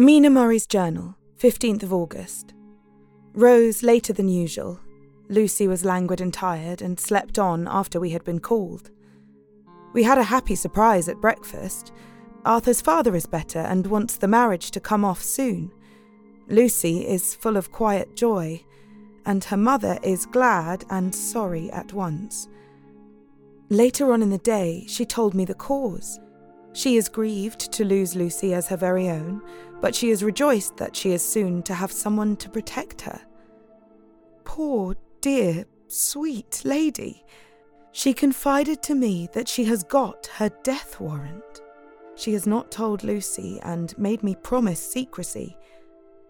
[0.00, 2.54] Mina Murray's Journal, 15th of August.
[3.34, 4.80] Rose later than usual.
[5.28, 8.90] Lucy was languid and tired and slept on after we had been called.
[9.92, 11.92] We had a happy surprise at breakfast.
[12.46, 15.70] Arthur's father is better and wants the marriage to come off soon.
[16.48, 18.64] Lucy is full of quiet joy,
[19.26, 22.48] and her mother is glad and sorry at once.
[23.68, 26.18] Later on in the day, she told me the cause.
[26.72, 29.42] She is grieved to lose Lucy as her very own,
[29.80, 33.20] but she is rejoiced that she is soon to have someone to protect her.
[34.44, 37.24] Poor, dear, sweet lady.
[37.92, 41.60] She confided to me that she has got her death warrant.
[42.14, 45.56] She has not told Lucy and made me promise secrecy.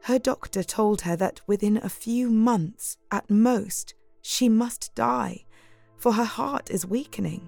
[0.03, 5.45] Her doctor told her that within a few months, at most, she must die
[6.01, 7.47] for her heart is weakening.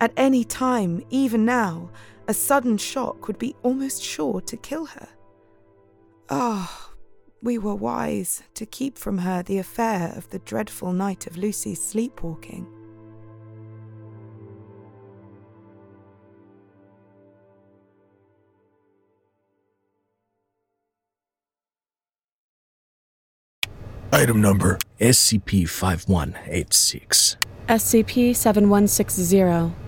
[0.00, 1.90] At any time, even now,
[2.28, 5.08] a sudden shock would be almost sure to kill her.
[6.30, 6.94] Ah, oh,
[7.42, 11.82] we were wise to keep from her the affair of the dreadful night of Lucy's
[11.82, 12.66] sleepwalking.
[24.12, 27.36] Item number SCP 5186.
[27.68, 29.87] SCP 7160.